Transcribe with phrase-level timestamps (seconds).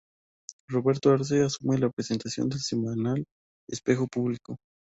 [0.67, 3.23] Roberto Arce, asume la presentación del semanal
[3.69, 4.57] Espejo Público.